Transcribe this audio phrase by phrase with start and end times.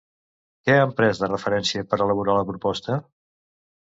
[0.67, 2.97] Què han pres de referència per elaborar la proposta?